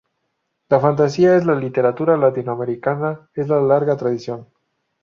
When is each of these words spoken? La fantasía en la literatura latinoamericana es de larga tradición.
La 0.69 0.79
fantasía 0.79 1.37
en 1.37 1.45
la 1.45 1.53
literatura 1.53 2.17
latinoamericana 2.17 3.29
es 3.35 3.47
de 3.47 3.61
larga 3.61 3.95
tradición. 3.97 4.47